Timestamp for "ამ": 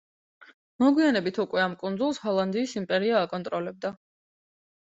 1.65-1.75